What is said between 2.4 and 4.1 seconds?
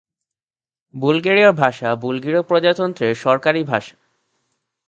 প্রজাতন্ত্রের সরকারি ভাষা।